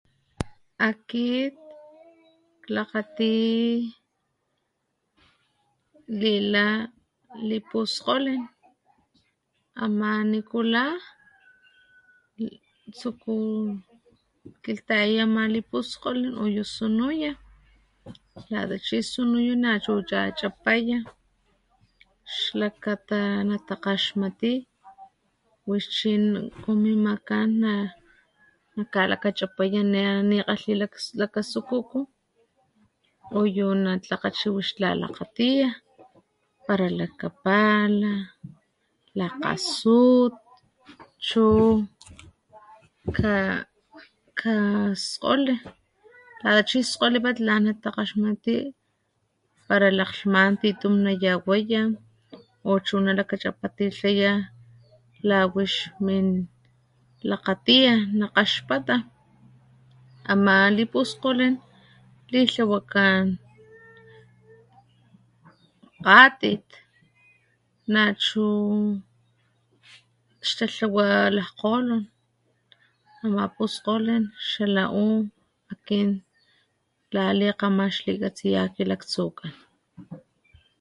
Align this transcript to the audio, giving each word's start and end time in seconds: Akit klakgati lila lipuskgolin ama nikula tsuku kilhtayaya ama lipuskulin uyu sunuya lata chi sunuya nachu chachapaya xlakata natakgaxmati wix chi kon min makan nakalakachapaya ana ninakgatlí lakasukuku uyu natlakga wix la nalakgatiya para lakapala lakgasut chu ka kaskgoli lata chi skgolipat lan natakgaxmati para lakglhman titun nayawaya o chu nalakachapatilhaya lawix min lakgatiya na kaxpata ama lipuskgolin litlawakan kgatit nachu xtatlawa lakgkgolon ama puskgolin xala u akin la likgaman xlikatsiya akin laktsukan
Akit 0.89 1.55
klakgati 2.65 3.35
lila 6.21 6.67
lipuskgolin 7.49 8.43
ama 9.83 10.09
nikula 10.31 10.85
tsuku 12.97 13.35
kilhtayaya 14.63 15.21
ama 15.27 15.43
lipuskulin 15.55 16.33
uyu 16.43 16.63
sunuya 16.75 17.31
lata 18.51 18.75
chi 18.85 18.97
sunuya 19.13 19.53
nachu 19.63 19.93
chachapaya 20.09 20.97
xlakata 22.39 23.21
natakgaxmati 23.47 24.51
wix 25.69 25.83
chi 25.97 26.11
kon 26.63 26.77
min 26.83 26.97
makan 27.07 27.49
nakalakachapaya 28.75 29.79
ana 29.83 30.03
ninakgatlí 30.29 30.73
lakasukuku 31.21 31.99
uyu 33.41 33.65
natlakga 33.85 34.29
wix 34.57 34.67
la 34.81 34.89
nalakgatiya 34.93 35.69
para 36.65 36.87
lakapala 36.99 38.13
lakgasut 39.19 40.33
chu 41.27 41.43
ka 43.17 43.33
kaskgoli 44.39 45.55
lata 46.43 46.61
chi 46.69 46.77
skgolipat 46.89 47.37
lan 47.47 47.61
natakgaxmati 47.65 48.55
para 49.67 49.87
lakglhman 49.97 50.51
titun 50.61 50.95
nayawaya 51.05 51.81
o 52.69 52.71
chu 52.85 52.95
nalakachapatilhaya 53.05 54.33
lawix 55.29 55.71
min 56.05 56.25
lakgatiya 57.29 57.93
na 58.17 58.25
kaxpata 58.35 58.95
ama 60.31 60.53
lipuskgolin 60.77 61.55
litlawakan 62.31 63.25
kgatit 66.03 66.65
nachu 67.93 68.45
xtatlawa 70.47 71.07
lakgkgolon 71.37 72.03
ama 73.25 73.43
puskgolin 73.55 74.23
xala 74.49 74.85
u 75.05 75.07
akin 75.73 76.09
la 77.15 77.23
likgaman 77.39 77.89
xlikatsiya 77.97 78.59
akin 78.67 78.87
laktsukan 78.91 79.51